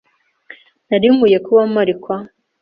Nari 0.87 1.07
nkwiye 1.15 1.37
kuba 1.45 1.61
mpari 1.71 1.93
kwa. 2.01 2.15